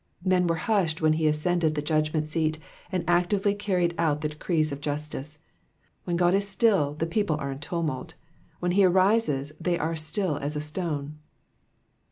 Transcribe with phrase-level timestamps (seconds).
[0.25, 2.57] ^'' Men were hushed when he ascended the judgment seat
[2.91, 5.37] and actively carried out the decrees of justice.
[6.05, 8.15] When God IS still the people are in tumult;
[8.59, 11.19] when he arises they are still as a stone.